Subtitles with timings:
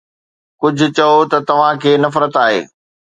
[0.61, 2.59] ڪجهه چئو ته توهان کي نفرت آهي